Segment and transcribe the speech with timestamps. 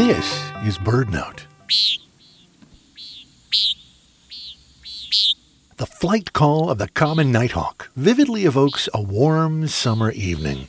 [0.00, 1.42] This is BirdNote.
[5.76, 10.68] The flight call of the common nighthawk vividly evokes a warm summer evening.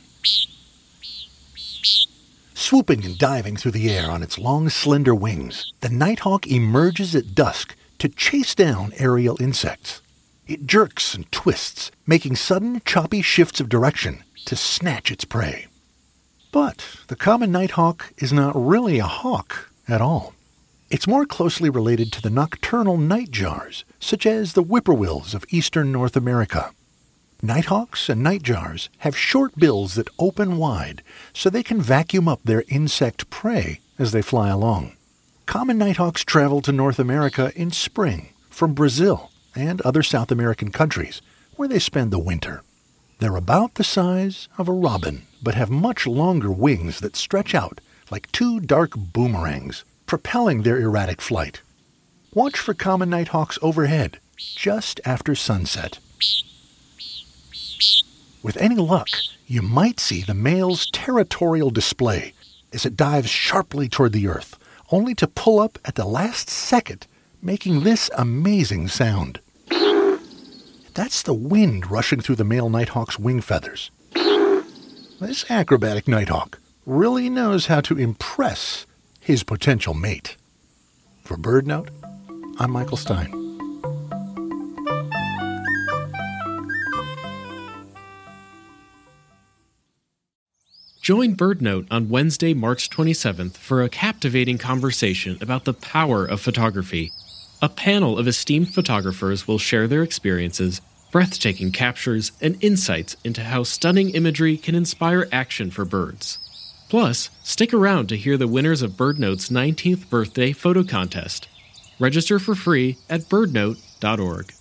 [2.52, 7.34] Swooping and diving through the air on its long, slender wings, the nighthawk emerges at
[7.34, 10.02] dusk to chase down aerial insects.
[10.46, 15.68] It jerks and twists, making sudden, choppy shifts of direction to snatch its prey.
[16.52, 20.34] But the common nighthawk is not really a hawk at all.
[20.90, 26.14] It's more closely related to the nocturnal nightjars, such as the whippoorwills of eastern North
[26.14, 26.70] America.
[27.40, 32.64] Nighthawks and nightjars have short bills that open wide so they can vacuum up their
[32.68, 34.94] insect prey as they fly along.
[35.46, 41.22] Common nighthawks travel to North America in spring from Brazil and other South American countries
[41.56, 42.62] where they spend the winter.
[43.20, 47.80] They're about the size of a robin, but have much longer wings that stretch out
[48.10, 51.62] like two dark boomerangs propelling their erratic flight.
[52.34, 55.98] Watch for common nighthawks overhead just after sunset.
[58.42, 59.08] With any luck,
[59.46, 62.34] you might see the male's territorial display
[62.72, 64.58] as it dives sharply toward the earth,
[64.90, 67.06] only to pull up at the last second,
[67.40, 69.40] making this amazing sound.
[70.94, 73.90] That's the wind rushing through the male nighthawk's wing feathers.
[75.22, 78.88] This acrobatic nighthawk really knows how to impress
[79.20, 80.36] his potential mate.
[81.22, 81.90] For BirdNote,
[82.58, 83.30] I'm Michael Stein.
[91.00, 97.12] Join BirdNote on Wednesday, March 27th for a captivating conversation about the power of photography.
[97.62, 100.80] A panel of esteemed photographers will share their experiences,
[101.12, 106.38] breathtaking captures, and insights into how stunning imagery can inspire action for birds.
[106.88, 111.46] Plus, stick around to hear the winners of BirdNote's 19th birthday photo contest.
[112.00, 114.52] Register for free at birdnote.org.